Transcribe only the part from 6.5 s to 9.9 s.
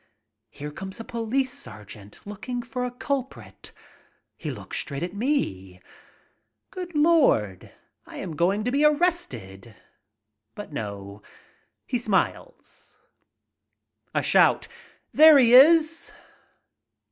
Good Lord! I am going to be arrested!